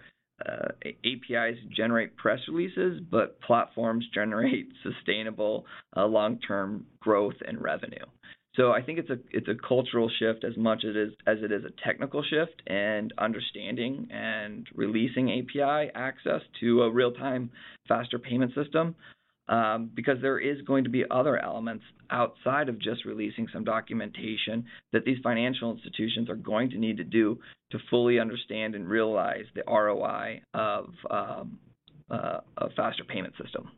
uh, 0.46 0.68
APIs 0.84 1.58
generate 1.76 2.16
press 2.18 2.40
releases, 2.48 3.02
but 3.10 3.40
platforms 3.42 4.06
generate 4.14 4.68
sustainable 4.84 5.66
uh, 5.96 6.06
long-term 6.06 6.86
growth 7.00 7.36
and 7.48 7.62
revenue. 7.62 8.06
So 8.56 8.72
I 8.72 8.82
think 8.82 9.00
it's 9.00 9.10
a 9.10 9.18
it's 9.32 9.48
a 9.48 9.56
cultural 9.68 10.10
shift 10.20 10.44
as 10.44 10.56
much 10.56 10.84
as 10.86 10.96
it 10.96 10.98
is 10.98 11.14
as 11.28 11.38
it 11.42 11.52
is 11.52 11.64
a 11.66 11.72
technical 11.86 12.24
shift 12.24 12.62
and 12.68 13.14
understanding 13.18 14.08
and 14.12 14.68
releasing 14.74 15.30
API 15.30 15.92
access 15.94 16.42
to 16.62 16.84
a 16.84 16.92
real-time 16.92 17.52
faster 17.88 18.20
payment 18.20 18.54
system. 18.56 18.96
Um, 19.48 19.92
because 19.94 20.18
there 20.24 20.40
is 20.40 20.60
going 20.64 20.86
to 20.86 20.90
be 20.90 21.04
other 21.12 21.38
elements 21.38 21.84
outside 22.10 22.68
of 22.68 22.80
just 22.80 23.06
releasing 23.06 23.48
some 23.54 23.64
documentation 23.64 24.66
that 24.92 25.06
these 25.06 25.20
financial 25.22 25.72
institutions 25.72 26.32
are 26.32 26.36
going 26.36 26.72
to 26.72 26.80
need 26.80 26.98
to 26.98 27.04
do 27.04 27.38
to 27.70 27.78
fully 27.92 28.20
understand 28.20 28.74
and 28.74 28.90
realize 28.90 29.46
the 29.54 29.62
ROI 29.68 30.42
of 30.56 30.90
um, 31.12 31.60
uh, 32.10 32.40
a 32.58 32.70
faster 32.76 33.04
payment 33.04 33.36
system. 33.40 33.70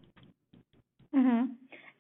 Mm-hmm. 1.13 1.51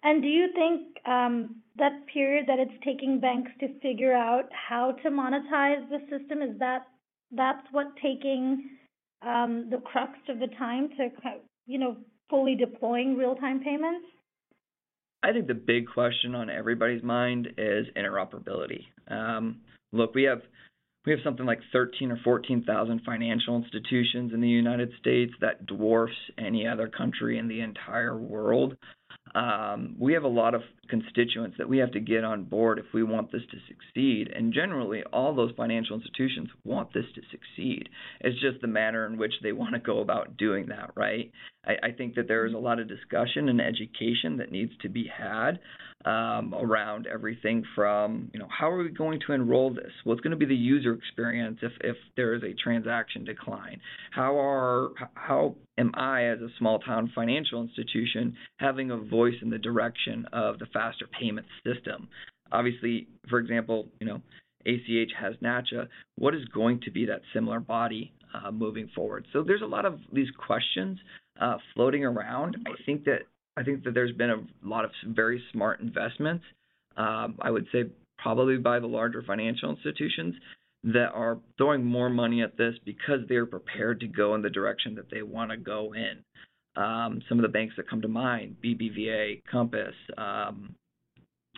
And 0.07 0.21
do 0.21 0.29
you 0.29 0.47
think 0.53 1.05
um, 1.05 1.57
that 1.77 1.91
period 2.13 2.45
that 2.47 2.59
it's 2.59 2.71
taking 2.85 3.19
banks 3.19 3.51
to 3.59 3.67
figure 3.81 4.13
out 4.13 4.45
how 4.53 4.93
to 5.03 5.09
monetize 5.09 5.83
the 5.89 5.99
system 6.09 6.41
is 6.41 6.57
that 6.59 6.87
that's 7.31 7.67
what 7.71 7.87
taking 8.01 8.69
um, 9.21 9.67
the 9.69 9.79
crux 9.79 10.13
of 10.29 10.39
the 10.39 10.47
time 10.57 10.87
to 10.95 11.09
you 11.65 11.77
know 11.77 11.97
fully 12.29 12.55
deploying 12.55 13.17
real 13.17 13.35
time 13.35 13.59
payments? 13.59 14.05
I 15.23 15.33
think 15.33 15.47
the 15.47 15.53
big 15.53 15.87
question 15.93 16.35
on 16.35 16.49
everybody's 16.49 17.03
mind 17.03 17.49
is 17.57 17.87
interoperability. 17.97 18.85
Um, 19.09 19.57
look, 19.91 20.15
we 20.15 20.23
have 20.23 20.41
we 21.05 21.11
have 21.11 21.19
something 21.21 21.45
like 21.45 21.59
13 21.73 22.13
or 22.13 22.19
14,000 22.23 23.01
financial 23.05 23.57
institutions 23.57 24.31
in 24.33 24.39
the 24.39 24.47
United 24.47 24.89
States 25.01 25.33
that 25.41 25.65
dwarfs 25.65 26.13
any 26.37 26.65
other 26.65 26.87
country 26.87 27.39
in 27.39 27.49
the 27.49 27.59
entire 27.59 28.17
world. 28.17 28.77
Um, 29.35 29.95
we 29.99 30.13
have 30.13 30.23
a 30.23 30.29
lot 30.29 30.53
of 30.53 30.61
constituents 30.89 31.55
that 31.57 31.69
we 31.69 31.77
have 31.77 31.91
to 31.91 31.99
get 31.99 32.23
on 32.23 32.43
board 32.43 32.79
if 32.79 32.85
we 32.93 33.03
want 33.03 33.31
this 33.31 33.41
to 33.51 33.57
succeed. 33.67 34.31
And 34.35 34.53
generally, 34.53 35.03
all 35.11 35.35
those 35.35 35.51
financial 35.55 35.95
institutions 35.95 36.49
want 36.63 36.93
this 36.93 37.05
to 37.15 37.21
succeed. 37.31 37.89
It's 38.21 38.39
just 38.39 38.61
the 38.61 38.67
manner 38.67 39.05
in 39.05 39.17
which 39.17 39.33
they 39.43 39.51
want 39.51 39.73
to 39.73 39.79
go 39.79 39.99
about 39.99 40.37
doing 40.37 40.67
that, 40.67 40.91
right? 40.95 41.31
I, 41.65 41.87
I 41.87 41.91
think 41.91 42.15
that 42.15 42.27
there 42.27 42.45
is 42.45 42.53
a 42.53 42.57
lot 42.57 42.79
of 42.79 42.87
discussion 42.87 43.49
and 43.49 43.61
education 43.61 44.37
that 44.37 44.51
needs 44.51 44.71
to 44.81 44.89
be 44.89 45.09
had 45.15 45.59
um, 46.05 46.53
around 46.53 47.07
everything 47.07 47.63
from, 47.75 48.29
you 48.33 48.39
know, 48.39 48.47
how 48.49 48.69
are 48.69 48.83
we 48.83 48.89
going 48.89 49.19
to 49.27 49.33
enroll 49.33 49.73
this? 49.73 49.91
What's 50.03 50.21
going 50.21 50.31
to 50.31 50.37
be 50.37 50.45
the 50.45 50.55
user 50.55 50.93
experience 50.93 51.59
if, 51.61 51.71
if 51.81 51.97
there 52.15 52.33
is 52.35 52.43
a 52.43 52.53
transaction 52.53 53.25
decline? 53.25 53.81
How 54.11 54.39
are 54.39 54.89
how 55.15 55.55
am 55.77 55.91
I 55.95 56.25
as 56.25 56.39
a 56.39 56.49
small 56.59 56.79
town 56.79 57.11
financial 57.13 57.61
institution 57.61 58.35
having 58.57 58.91
a 58.91 58.97
voice 58.97 59.35
in 59.41 59.49
the 59.49 59.57
direction 59.57 60.25
of 60.31 60.59
the 60.59 60.67
faster 60.77 61.07
payment 61.19 61.47
system? 61.65 62.07
Obviously, 62.51 63.07
for 63.29 63.39
example, 63.39 63.87
you 63.99 64.07
know, 64.07 64.21
ACH 64.65 65.11
has 65.19 65.35
NACHA. 65.41 65.87
What 66.17 66.35
is 66.35 66.45
going 66.45 66.81
to 66.81 66.91
be 66.91 67.05
that 67.05 67.21
similar 67.33 67.59
body 67.59 68.13
uh, 68.33 68.51
moving 68.51 68.89
forward? 68.93 69.25
So 69.33 69.43
there's 69.43 69.61
a 69.61 69.65
lot 69.65 69.85
of 69.85 69.99
these 70.13 70.27
questions 70.45 70.99
uh, 71.39 71.57
floating 71.73 72.03
around. 72.05 72.57
I 72.67 72.71
think 72.85 73.05
that 73.05 73.21
I 73.57 73.63
think 73.63 73.83
that 73.85 73.93
there's 73.93 74.11
been 74.11 74.29
a 74.29 74.43
lot 74.63 74.85
of 74.85 74.91
very 75.07 75.41
smart 75.51 75.79
investments. 75.79 76.43
Um, 76.95 77.37
I 77.41 77.49
would 77.49 77.65
say 77.71 77.85
probably 78.19 78.57
by 78.57 78.79
the 78.79 78.87
larger 78.87 79.23
financial 79.23 79.69
institutions 79.69 80.35
that 80.83 81.09
are 81.13 81.37
throwing 81.57 81.83
more 81.83 82.09
money 82.09 82.41
at 82.41 82.57
this 82.57 82.75
because 82.85 83.19
they're 83.27 83.45
prepared 83.45 83.99
to 83.99 84.07
go 84.07 84.35
in 84.35 84.41
the 84.41 84.49
direction 84.49 84.95
that 84.95 85.09
they 85.09 85.21
want 85.21 85.51
to 85.51 85.57
go 85.57 85.93
in. 85.95 86.23
Um, 86.77 87.21
some 87.27 87.39
of 87.39 87.41
the 87.41 87.49
banks 87.49 87.73
that 87.77 87.89
come 87.89 88.01
to 88.03 88.07
mind, 88.07 88.55
BBVA, 88.63 89.41
Compass, 89.51 89.95
um, 90.17 90.75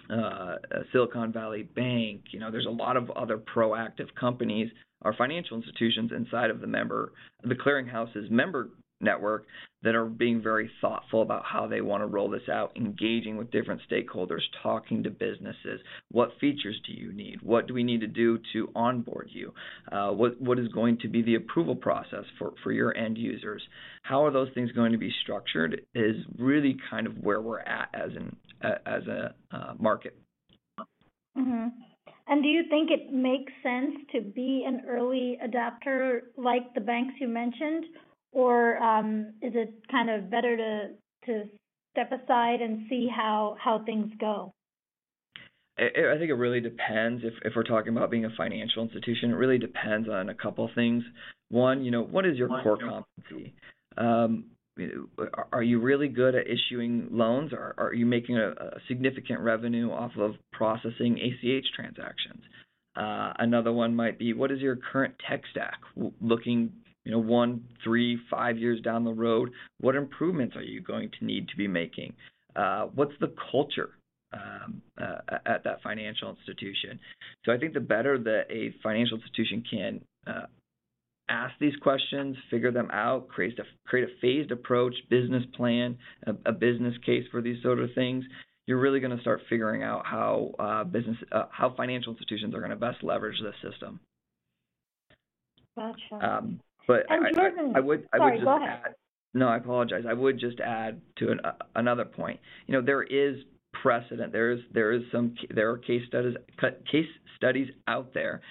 uh, 0.10 0.56
Silicon 0.92 1.32
Valley 1.32 1.64
Bank. 1.64 2.22
You 2.32 2.40
know, 2.40 2.50
there's 2.50 2.66
a 2.66 2.72
lot 2.72 2.98
of 2.98 3.12
other 3.12 3.38
proactive 3.38 4.08
companies 4.20 4.72
or 5.02 5.14
financial 5.14 5.58
institutions 5.58 6.12
inside 6.16 6.50
of 6.50 6.62
the 6.62 6.68
member, 6.68 7.12
the 7.44 7.56
clearinghouse's 7.56 8.30
member 8.32 8.70
network 9.02 9.46
that 9.84 9.96
are 9.96 10.06
being 10.06 10.42
very 10.42 10.70
thoughtful 10.82 11.22
about 11.22 11.44
how 11.46 11.68
they 11.68 11.82
want 11.82 12.02
to 12.02 12.08
roll 12.08 12.30
this 12.30 12.48
out, 12.52 12.76
engaging 12.76 13.38
with 13.38 13.52
different 13.52 13.82
stakeholders, 13.90 14.42
talking 14.62 15.04
to 15.04 15.10
businesses. 15.10 15.80
What 16.12 16.32
features 16.40 16.80
do 16.86 16.94
you 16.94 17.14
need? 17.14 17.42
What 17.42 17.68
do 17.68 17.74
we 17.74 17.84
need 17.84 18.02
to 18.02 18.08
do 18.08 18.40
to 18.54 18.70
onboard 18.76 19.30
you? 19.32 19.54
Uh, 19.92 20.10
what 20.10 20.40
what 20.42 20.60
is 20.60 20.68
going 20.70 20.98
to 21.00 21.08
be 21.08 21.22
the 21.22 21.36
approval 21.36 21.76
process 21.76 22.26
for, 22.38 22.54
for 22.64 22.72
your 22.72 22.96
end 22.96 23.18
users? 23.18 23.62
How 24.04 24.26
are 24.26 24.32
those 24.32 24.50
things 24.54 24.72
going 24.72 24.92
to 24.92 24.98
be 24.98 25.14
structured? 25.24 25.82
Is 25.96 26.16
really 26.38 26.78
kind 26.90 27.08
of 27.08 27.18
where 27.20 27.42
we're 27.42 27.60
at 27.60 27.90
as 27.94 28.12
an 28.16 28.36
as 28.62 29.08
a 29.08 29.34
uh, 29.52 29.74
market. 29.80 30.18
Mm-hmm. 31.38 31.68
And 32.28 32.44
do 32.44 32.50
you 32.50 32.64
think 32.70 32.92
it 32.92 33.12
makes 33.12 33.52
sense 33.64 33.96
to 34.12 34.22
be 34.22 34.64
an 34.68 34.84
early 34.88 35.38
adapter 35.44 36.24
like 36.38 36.74
the 36.76 36.82
banks 36.82 37.16
you 37.20 37.28
mentioned, 37.28 37.86
or 38.32 38.78
um, 38.78 39.34
is 39.42 39.54
it 39.56 39.74
kind 39.92 40.10
of 40.10 40.30
better 40.30 40.56
to 40.56 40.90
to 41.26 41.44
step 41.92 42.12
aside 42.12 42.62
and 42.62 42.86
see 42.90 43.08
how 43.14 43.56
how 43.60 43.84
things 43.86 44.12
go? 44.20 44.54
I 45.78 46.18
think 46.18 46.30
it 46.30 46.34
really 46.36 46.60
depends. 46.60 47.24
If 47.24 47.34
if 47.46 47.54
we're 47.56 47.64
talking 47.64 47.96
about 47.96 48.12
being 48.12 48.26
a 48.26 48.30
financial 48.36 48.84
institution, 48.84 49.32
it 49.32 49.36
really 49.36 49.58
depends 49.58 50.10
on 50.10 50.30
a 50.30 50.34
couple 50.34 50.70
things. 50.76 51.04
One, 51.50 51.84
you 51.84 51.92
know, 51.92 52.04
what 52.04 52.26
is 52.26 52.38
your 52.38 52.50
core 52.50 52.78
competency? 52.78 53.54
Um, 53.98 54.46
are 55.52 55.64
you 55.64 55.80
really 55.80 56.08
good 56.08 56.36
at 56.36 56.46
issuing 56.48 57.08
loans? 57.12 57.54
Or 57.54 57.76
are 57.78 57.94
you 57.94 58.06
making 58.06 58.38
a, 58.38 58.50
a 58.50 58.80
significant 58.88 59.40
revenue 59.40 59.92
off 59.92 60.12
of 60.18 60.36
processing 60.52 61.18
ACH 61.20 61.66
transactions? 61.76 62.44
Uh, 62.96 63.34
another 63.40 63.72
one 63.72 63.96
might 63.96 64.20
be, 64.20 64.34
what 64.34 64.52
is 64.52 64.60
your 64.60 64.76
current 64.76 65.16
tech 65.30 65.42
stack? 65.52 65.80
Looking 66.22 66.72
you 67.06 67.12
know, 67.12 67.20
one, 67.20 67.64
three, 67.84 68.20
five 68.30 68.58
years 68.58 68.82
down 68.82 69.04
the 69.04 69.12
road, 69.14 69.52
what 69.80 69.96
improvements 69.96 70.56
are 70.56 70.64
you 70.64 70.82
going 70.82 71.10
to 71.20 71.26
need 71.26 71.48
to 71.50 71.56
be 71.56 71.68
making? 71.68 72.14
Uh, 72.56 72.88
what's 72.94 73.14
the 73.20 73.34
culture 73.52 73.92
um, 74.34 74.82
uh, 75.02 75.38
at 75.46 75.64
that 75.64 75.82
financial 75.82 76.30
institution? 76.30 77.00
So 77.46 77.52
I 77.52 77.58
think 77.58 77.74
the 77.74 77.80
better 77.80 78.18
that 78.18 78.44
a 78.50 78.74
financial 78.84 79.18
institution 79.18 79.64
can 79.70 80.02
uh, 80.28 80.46
ask 81.30 81.54
these 81.60 81.76
questions, 81.82 82.36
figure 82.50 82.72
them 82.72 82.90
out, 82.92 83.28
create 83.28 83.58
a 83.60 83.64
create 83.88 84.10
a 84.10 84.12
phased 84.22 84.52
approach, 84.52 84.96
business 85.10 85.44
plan, 85.56 85.98
a, 86.26 86.34
a 86.48 86.52
business 86.52 86.96
case 87.06 87.24
for 87.32 87.42
these 87.42 87.62
sort 87.64 87.80
of 87.80 87.90
things. 87.96 88.26
You're 88.66 88.80
really 88.80 89.00
going 89.00 89.16
to 89.16 89.22
start 89.22 89.42
figuring 89.50 89.82
out 89.82 90.06
how 90.06 90.52
uh, 90.60 90.84
business, 90.84 91.18
uh, 91.32 91.46
how 91.50 91.74
financial 91.76 92.14
institutions 92.14 92.54
are 92.54 92.60
going 92.60 92.70
to 92.70 92.76
best 92.76 93.04
leverage 93.04 93.38
this 93.42 93.72
system. 93.72 94.00
Gotcha. 95.76 96.16
Um, 96.22 96.60
but 96.90 97.06
and 97.08 97.28
I, 97.28 97.32
Jordan, 97.32 97.74
I, 97.76 97.78
I 97.78 97.82
would 97.82 98.10
I 98.12 98.20
would 98.20 98.34
just 98.34 98.44
go 98.44 98.58
ahead. 98.58 98.82
add. 98.84 98.96
No, 99.36 99.48
I 99.48 99.58
apologize. 99.58 100.06
I 100.10 100.14
would 100.14 100.40
just 100.40 100.60
add 100.60 101.00
to 101.18 101.32
an, 101.32 101.40
uh, 101.44 101.52
another 101.76 102.04
point. 102.04 102.40
You 102.66 102.74
know, 102.74 102.82
there 102.82 103.04
is 103.04 103.36
precedent. 103.80 104.34
There 104.34 104.50
is 104.50 104.60
there 104.74 104.92
is 104.92 105.04
some 105.12 105.36
there 105.54 105.70
are 105.70 105.78
case 105.78 106.02
studies 106.08 106.36
case 106.92 107.06
studies 107.38 107.70
out 107.88 108.12
there 108.16 108.42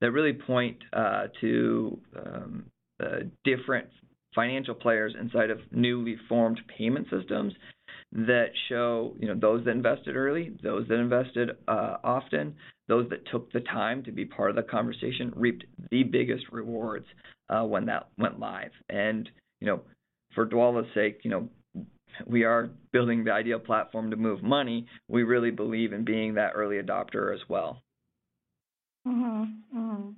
that 0.00 0.12
really 0.12 0.32
point 0.32 0.76
uh, 0.92 1.24
to 1.40 1.98
um, 2.24 2.64
uh, 3.02 3.24
different 3.42 3.88
financial 4.32 4.76
players 4.76 5.16
inside 5.20 5.50
of 5.50 5.58
newly 5.72 6.16
formed 6.28 6.60
payment 6.78 7.08
systems 7.10 7.52
that 8.12 8.50
show 8.68 9.12
you 9.18 9.26
know 9.26 9.34
those 9.34 9.64
that 9.64 9.72
invested 9.72 10.14
early, 10.14 10.52
those 10.62 10.86
that 10.86 11.00
invested 11.00 11.50
uh, 11.66 11.96
often, 12.04 12.54
those 12.88 13.08
that 13.10 13.26
took 13.30 13.52
the 13.52 13.60
time 13.60 14.02
to 14.04 14.12
be 14.12 14.24
part 14.24 14.50
of 14.50 14.56
the 14.56 14.62
conversation 14.62 15.32
reaped 15.36 15.64
the 15.90 16.02
biggest 16.02 16.44
rewards 16.50 17.06
uh, 17.48 17.62
when 17.62 17.86
that 17.86 18.08
went 18.18 18.40
live. 18.40 18.70
And 18.88 19.28
you 19.60 19.66
know, 19.66 19.80
for 20.34 20.46
Dwolla's 20.46 20.88
sake, 20.94 21.20
you 21.22 21.30
know, 21.30 21.48
we 22.26 22.44
are 22.44 22.70
building 22.92 23.24
the 23.24 23.32
ideal 23.32 23.58
platform 23.58 24.10
to 24.10 24.16
move 24.16 24.42
money. 24.42 24.86
We 25.08 25.22
really 25.22 25.50
believe 25.50 25.92
in 25.92 26.04
being 26.04 26.34
that 26.34 26.52
early 26.54 26.76
adopter 26.76 27.32
as 27.32 27.40
well. 27.48 27.82
Mm-hmm, 29.06 29.78
mm-hmm. 29.78 30.10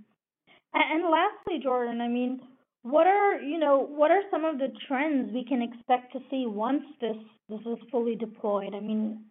And 0.72 1.04
lastly, 1.10 1.60
Jordan, 1.62 2.00
I 2.00 2.08
mean, 2.08 2.40
what 2.82 3.06
are 3.06 3.40
you 3.40 3.58
know 3.58 3.86
what 3.90 4.10
are 4.10 4.22
some 4.30 4.44
of 4.44 4.58
the 4.58 4.68
trends 4.88 5.32
we 5.34 5.44
can 5.44 5.60
expect 5.62 6.12
to 6.12 6.20
see 6.30 6.46
once 6.46 6.82
this 7.00 7.16
this 7.48 7.60
is 7.60 7.78
fully 7.90 8.14
deployed? 8.14 8.74
I 8.74 8.80
mean, 8.80 9.24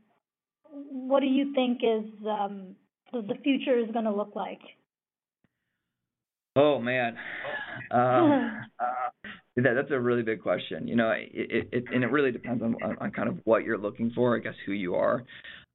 what 0.70 1.22
do 1.22 1.26
you 1.26 1.54
think 1.56 1.80
is 1.84 2.06
um, 2.28 2.76
the 3.12 3.36
future 3.44 3.78
is 3.80 3.90
going 3.92 4.06
to 4.06 4.14
look 4.14 4.36
like? 4.36 4.62
Oh 6.56 6.80
man, 6.80 7.16
um, 7.92 8.62
that, 9.56 9.74
that's 9.76 9.92
a 9.92 10.00
really 10.00 10.24
big 10.24 10.42
question. 10.42 10.88
You 10.88 10.96
know, 10.96 11.12
it, 11.12 11.70
it, 11.72 11.84
and 11.94 12.04
it 12.04 12.12
really 12.12 12.32
depends 12.32 12.64
on, 12.64 12.76
on, 12.84 12.98
on 13.00 13.12
kind 13.12 13.30
of 13.30 13.38
what 13.46 13.64
you're 13.64 13.78
looking 13.78 14.12
for. 14.16 14.36
I 14.36 14.40
guess 14.40 14.56
who 14.66 14.74
you 14.74 14.96
are. 14.96 15.24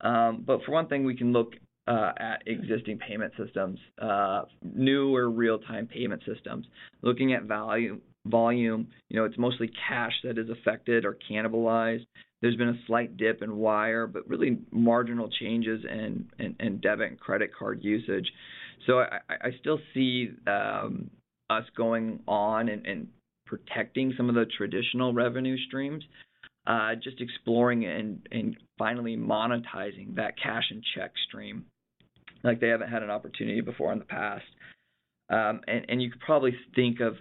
Um, 0.01 0.43
but 0.47 0.61
for 0.65 0.73
one 0.73 0.89
thing, 0.89 1.05
we 1.05 1.17
can 1.17 1.33
look 1.33 1.55
uh, 1.87 2.13
at 2.19 2.43
existing 2.47 2.99
payment 2.99 3.33
systems, 3.37 3.79
uh, 4.01 4.43
newer 4.63 5.31
real-time 5.31 5.87
payment 5.87 6.23
systems, 6.27 6.67
looking 7.03 7.35
at 7.35 7.45
value 7.45 8.01
volume. 8.27 8.89
You 9.11 9.19
know, 9.19 9.25
it's 9.25 9.39
mostly 9.39 9.71
cash 9.89 10.13
that 10.25 10.39
is 10.39 10.49
affected 10.49 11.05
or 11.05 11.17
cannibalized. 11.31 12.07
There's 12.41 12.57
been 12.57 12.69
a 12.69 12.81
slight 12.87 13.17
dip 13.17 13.43
in 13.43 13.57
wire, 13.57 14.07
but 14.07 14.29
really 14.29 14.59
marginal 14.71 15.29
changes 15.41 15.85
in, 15.91 16.31
in, 16.39 16.57
in 16.61 16.81
debit 16.81 17.11
and 17.11 17.21
credit 17.21 17.51
card 17.59 17.83
usage. 17.83 18.31
So 18.87 19.01
I, 19.01 19.19
I 19.29 19.51
still 19.61 19.79
see 19.93 20.31
um, 20.47 21.11
us 21.49 21.65
going 21.77 22.21
on 22.27 22.69
and, 22.69 22.87
and 22.87 23.09
protecting 23.47 24.15
some 24.17 24.29
of 24.29 24.35
the 24.35 24.47
traditional 24.57 25.13
revenue 25.13 25.57
streams, 25.67 26.03
uh, 26.67 26.95
just 27.03 27.21
exploring 27.21 27.85
and, 27.85 28.27
and 28.31 28.57
finally 28.79 29.17
monetizing 29.17 30.17
that 30.17 30.35
cash 30.43 30.65
and 30.71 30.83
check 30.95 31.13
stream 31.29 31.65
like 32.45 32.61
they 32.61 32.69
haven't 32.69 32.91
had 32.91 33.03
an 33.03 33.11
opportunity 33.11 33.61
before 33.61 33.93
in 33.93 33.99
the 33.99 34.05
past. 34.05 34.45
Um, 35.31 35.63
and, 35.67 35.87
and 35.89 36.03
you 36.03 36.11
could 36.11 36.21
probably 36.21 36.55
think 36.77 37.01
of 37.01 37.17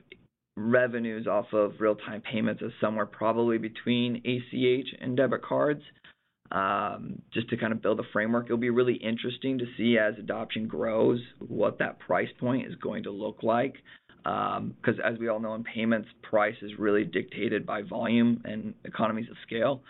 revenues 0.55 1.25
off 1.25 1.47
of 1.53 1.73
real-time 1.79 2.21
payments 2.21 2.61
as 2.63 2.71
somewhere 2.79 3.07
probably 3.07 3.57
between 3.57 4.17
ACH 4.17 4.87
and 5.01 5.17
debit 5.17 5.41
cards 5.41 5.81
um, 6.51 7.21
just 7.33 7.49
to 7.49 7.57
kind 7.57 7.73
of 7.73 7.81
build 7.81 7.99
a 7.99 8.03
framework. 8.11 8.45
It'll 8.45 8.57
be 8.57 8.69
really 8.69 8.95
interesting 8.95 9.57
to 9.57 9.65
see 9.77 9.97
as 9.97 10.13
adoption 10.19 10.67
grows 10.67 11.19
what 11.39 11.79
that 11.79 11.99
price 11.99 12.29
point 12.39 12.67
is 12.67 12.75
going 12.75 13.03
to 13.03 13.11
look 13.11 13.41
like. 13.41 13.75
Because 14.23 14.99
um, 14.99 15.01
as 15.03 15.19
we 15.19 15.27
all 15.27 15.39
know, 15.39 15.55
in 15.55 15.63
payments, 15.63 16.07
price 16.21 16.55
is 16.61 16.71
really 16.77 17.03
dictated 17.03 17.65
by 17.65 17.81
volume 17.81 18.41
and 18.45 18.73
economies 18.85 19.29
of 19.29 19.35
scale. 19.45 19.81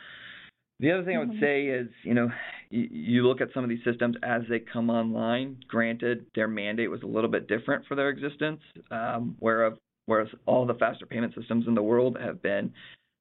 The 0.83 0.91
other 0.91 1.05
thing 1.05 1.15
I 1.15 1.19
would 1.19 1.29
mm-hmm. 1.29 1.39
say 1.39 1.67
is, 1.67 1.87
you 2.03 2.13
know, 2.13 2.29
you, 2.69 2.89
you 2.91 3.25
look 3.25 3.39
at 3.39 3.47
some 3.53 3.63
of 3.63 3.69
these 3.69 3.83
systems 3.85 4.17
as 4.21 4.41
they 4.49 4.59
come 4.59 4.89
online. 4.89 5.55
Granted, 5.69 6.25
their 6.35 6.49
mandate 6.49 6.91
was 6.91 7.01
a 7.03 7.07
little 7.07 7.29
bit 7.29 7.47
different 7.47 7.85
for 7.85 7.95
their 7.95 8.09
existence, 8.09 8.59
um, 8.91 9.37
whereas 9.39 9.75
whereas 10.07 10.27
all 10.45 10.65
the 10.65 10.73
faster 10.73 11.05
payment 11.05 11.33
systems 11.35 11.67
in 11.69 11.73
the 11.73 11.81
world 11.81 12.17
have 12.19 12.41
been 12.41 12.73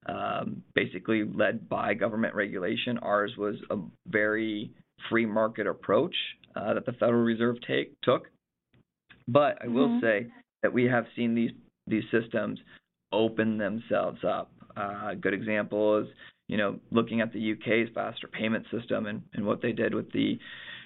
um, 0.06 0.60
basically 0.74 1.22
led 1.22 1.68
by 1.68 1.94
government 1.94 2.34
regulation. 2.34 2.98
Ours 2.98 3.32
was 3.38 3.54
a 3.70 3.76
very 4.08 4.72
free 5.08 5.24
market 5.24 5.68
approach 5.68 6.16
uh, 6.56 6.74
that 6.74 6.84
the 6.84 6.92
Federal 6.94 7.22
Reserve 7.22 7.58
take 7.64 7.92
took. 8.00 8.26
But 9.28 9.58
I 9.62 9.68
will 9.68 9.86
mm-hmm. 9.86 10.04
say 10.04 10.26
that 10.64 10.72
we 10.72 10.86
have 10.86 11.04
seen 11.14 11.36
these 11.36 11.52
these 11.86 12.02
systems 12.10 12.58
open 13.12 13.56
themselves 13.56 14.18
up. 14.24 14.50
Uh, 14.76 15.10
a 15.10 15.16
good 15.16 15.34
example 15.34 16.00
is 16.00 16.08
you 16.48 16.56
know 16.56 16.78
looking 16.90 17.20
at 17.20 17.32
the 17.32 17.52
UK's 17.52 17.88
faster 17.94 18.28
payment 18.28 18.66
system 18.70 19.06
and, 19.06 19.22
and 19.34 19.44
what 19.44 19.62
they 19.62 19.72
did 19.72 19.94
with 19.94 20.10
the 20.12 20.38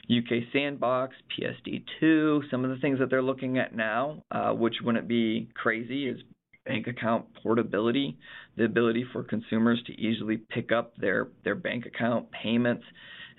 UK 0.09 0.45
sandbox, 0.53 1.15
PSD2, 1.37 2.49
some 2.51 2.65
of 2.65 2.71
the 2.71 2.77
things 2.77 2.99
that 3.01 3.11
they're 3.11 3.23
looking 3.23 3.59
at 3.59 3.75
now, 3.75 4.23
uh, 4.31 4.53
which 4.53 4.75
wouldn't 4.85 5.09
be 5.09 5.49
crazy, 5.55 6.07
is 6.09 6.19
bank 6.65 6.87
account 6.87 7.27
portability, 7.43 8.17
the 8.57 8.65
ability 8.65 9.05
for 9.13 9.23
consumers 9.23 9.83
to 9.87 9.93
easily 10.01 10.37
pick 10.37 10.71
up 10.73 10.97
their, 10.97 11.29
their 11.45 11.55
bank 11.55 11.87
account 11.87 12.27
payments 12.31 12.85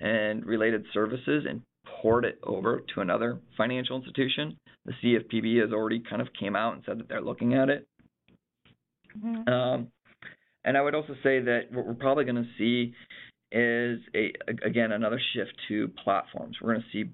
and 0.00 0.44
related 0.44 0.84
services 0.92 1.44
and 1.48 1.62
port 2.02 2.24
it 2.24 2.38
over 2.42 2.82
to 2.94 3.00
another 3.00 3.38
financial 3.56 3.96
institution. 3.96 4.56
The 4.84 4.92
CFPB 5.02 5.60
has 5.62 5.72
already 5.72 6.00
kind 6.00 6.22
of 6.22 6.28
came 6.38 6.54
out 6.54 6.74
and 6.74 6.82
said 6.86 6.98
that 6.98 7.08
they're 7.08 7.22
looking 7.22 7.54
at 7.54 7.68
it. 7.70 7.86
Mm-hmm. 9.16 9.48
Um, 9.48 9.88
and 10.68 10.76
I 10.76 10.82
would 10.82 10.94
also 10.94 11.14
say 11.22 11.40
that 11.40 11.72
what 11.72 11.86
we're 11.86 11.94
probably 11.94 12.24
going 12.24 12.36
to 12.36 12.48
see 12.58 12.92
is 13.50 14.00
a 14.14 14.34
again 14.62 14.92
another 14.92 15.18
shift 15.32 15.54
to 15.68 15.88
platforms. 16.04 16.58
We're 16.60 16.74
going 16.74 16.84
to 16.84 16.92
see 16.92 17.10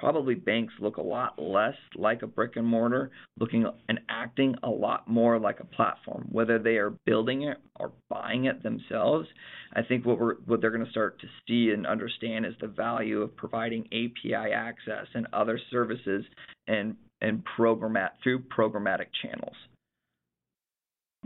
probably 0.00 0.34
banks 0.34 0.74
look 0.80 0.96
a 0.96 1.02
lot 1.02 1.40
less 1.40 1.76
like 1.94 2.22
a 2.22 2.26
brick 2.26 2.56
and 2.56 2.66
mortar, 2.66 3.12
looking 3.38 3.64
and 3.88 4.00
acting 4.08 4.56
a 4.64 4.68
lot 4.68 5.06
more 5.06 5.38
like 5.38 5.60
a 5.60 5.64
platform. 5.64 6.26
Whether 6.32 6.58
they 6.58 6.78
are 6.78 6.94
building 7.06 7.44
it 7.44 7.58
or 7.78 7.92
buying 8.10 8.46
it 8.46 8.64
themselves, 8.64 9.28
I 9.72 9.82
think 9.82 10.04
what 10.04 10.18
we're 10.18 10.34
what 10.46 10.60
they're 10.60 10.72
going 10.72 10.84
to 10.84 10.90
start 10.90 11.20
to 11.20 11.28
see 11.46 11.72
and 11.72 11.86
understand 11.86 12.44
is 12.44 12.54
the 12.60 12.66
value 12.66 13.22
of 13.22 13.36
providing 13.36 13.84
API 13.86 14.52
access 14.52 15.06
and 15.14 15.28
other 15.32 15.60
services 15.70 16.24
and 16.66 16.96
and 17.20 17.44
programmat 17.56 18.10
through 18.24 18.40
programmatic 18.40 19.06
channels. 19.22 19.54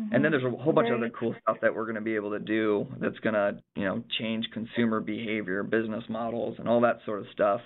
Mm-hmm. 0.01 0.15
And 0.15 0.25
then 0.25 0.33
there's 0.33 0.45
a 0.45 0.51
whole 0.51 0.73
bunch 0.73 0.89
of 0.89 0.99
other 0.99 1.11
cool 1.11 1.35
stuff 1.43 1.59
that 1.63 1.75
we're 1.75 1.85
going 1.85 1.97
to 1.97 2.01
be 2.01 2.15
able 2.15 2.31
to 2.31 2.39
do 2.39 2.87
that's 3.01 3.19
going 3.19 3.35
to, 3.35 3.61
you 3.77 3.85
know, 3.85 4.03
change 4.19 4.47
consumer 4.53 5.01
behavior, 5.01 5.63
business 5.63 6.05
models, 6.09 6.57
and 6.59 6.69
all 6.69 6.81
that 6.83 7.01
sort 7.05 7.21
of 7.21 7.27
stuff 7.33 7.61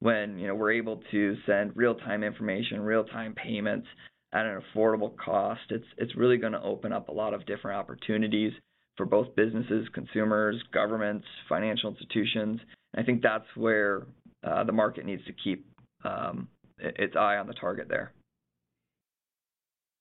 when 0.00 0.38
you 0.38 0.46
know 0.46 0.54
we're 0.54 0.72
able 0.72 1.00
to 1.10 1.36
send 1.46 1.72
real-time 1.74 2.22
information, 2.22 2.80
real-time 2.80 3.34
payments 3.34 3.86
at 4.34 4.44
an 4.44 4.60
affordable 4.74 5.16
cost. 5.16 5.60
It's 5.70 5.86
it's 5.96 6.16
really 6.16 6.36
going 6.36 6.52
to 6.52 6.62
open 6.62 6.92
up 6.92 7.08
a 7.08 7.12
lot 7.12 7.34
of 7.34 7.46
different 7.46 7.78
opportunities 7.78 8.52
for 8.96 9.06
both 9.06 9.34
businesses, 9.36 9.86
consumers, 9.94 10.62
governments, 10.72 11.26
financial 11.48 11.90
institutions. 11.90 12.60
And 12.94 13.02
I 13.02 13.06
think 13.06 13.22
that's 13.22 13.46
where 13.54 14.06
uh, 14.42 14.64
the 14.64 14.72
market 14.72 15.04
needs 15.04 15.24
to 15.26 15.32
keep 15.32 15.66
um, 16.04 16.48
its 16.78 17.14
eye 17.14 17.36
on 17.36 17.46
the 17.46 17.54
target 17.54 17.88
there. 17.88 18.12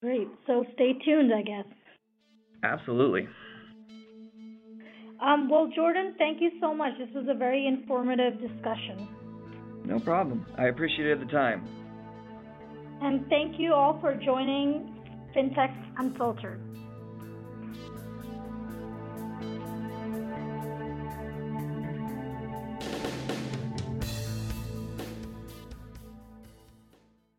Great. 0.02 0.28
So 0.48 0.66
stay 0.74 0.94
tuned, 1.04 1.34
I 1.34 1.42
guess. 1.42 1.66
Absolutely. 2.64 3.28
Um, 5.22 5.50
well, 5.50 5.70
Jordan, 5.74 6.16
thank 6.18 6.42
you 6.42 6.52
so 6.60 6.74
much. 6.74 6.94
This 7.00 7.10
was 7.16 7.26
a 7.30 7.34
very 7.34 7.68
informative 7.68 8.40
discussion. 8.40 9.08
No 9.86 10.00
problem. 10.00 10.46
I 10.58 10.66
appreciated 10.66 11.22
the 11.22 11.32
time. 11.32 11.68
And 13.02 13.28
thank 13.28 13.60
you 13.60 13.74
all 13.74 14.00
for 14.02 14.14
joining 14.16 14.96
FinTech 15.36 15.74
Unfiltered. 15.98 16.62